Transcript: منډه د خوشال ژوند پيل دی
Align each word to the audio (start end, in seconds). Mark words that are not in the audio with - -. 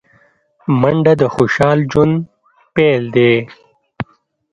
منډه 0.81 1.13
د 1.21 1.23
خوشال 1.35 1.77
ژوند 1.91 2.13
پيل 2.75 3.03
دی 3.15 3.33